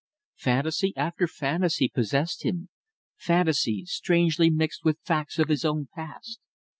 Fantasy 0.37 0.93
after 0.97 1.27
fantasy 1.27 1.87
possessed 1.87 2.43
him 2.43 2.69
fantasy, 3.17 3.85
strangely 3.85 4.49
mixed 4.49 4.83
with 4.83 4.97
facts 5.03 5.37
of 5.37 5.47
his 5.49 5.63
own 5.63 5.89
past. 5.93 6.39